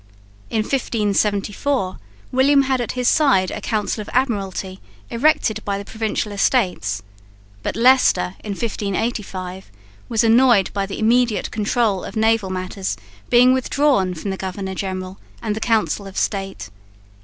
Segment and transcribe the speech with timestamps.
[0.49, 1.99] In 1574
[2.31, 4.79] William had at his side a Council of Admiralty
[5.11, 7.03] erected by the Provincial Estates,
[7.61, 9.69] but Leicester in 1585
[10.09, 12.97] was annoyed by the immediate control of naval matters
[13.29, 16.71] being withdrawn from the governor general and the Council of State.